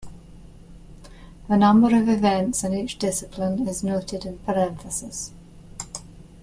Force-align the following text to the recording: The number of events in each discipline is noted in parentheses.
The 1.47 1.57
number 1.57 1.95
of 1.95 2.09
events 2.09 2.63
in 2.63 2.73
each 2.73 2.97
discipline 2.97 3.67
is 3.67 3.83
noted 3.83 4.25
in 4.25 4.39
parentheses. 4.39 5.31